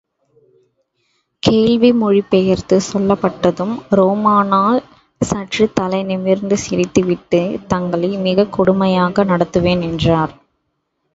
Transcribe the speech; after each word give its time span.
கேள்வி 1.43 1.91
மொழிபெயர்த்துச் 1.91 2.87
சொல்லப்பட்டதும் 2.93 3.75
ரோமானஸ் 3.89 4.87
சற்றுத் 5.21 5.75
தலைநிமிர்ந்து 5.75 6.57
சிரித்துவிட்டு 6.69 7.41
தங்களை 7.67 8.17
மிகக் 8.17 8.53
கொடுமையாக 8.53 9.25
நடத்துவேன் 9.25 9.83
என்றார். 9.83 10.33